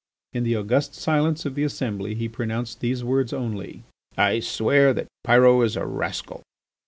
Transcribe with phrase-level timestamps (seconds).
[0.33, 3.83] In the august silence of the assembly he pronounced these words only:
[4.17, 6.41] "I swear that Pyrot is a rascal."